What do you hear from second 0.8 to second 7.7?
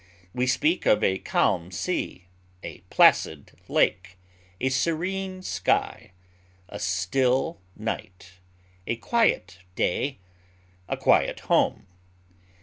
of a calm sea, a placid lake, a serene sky, a still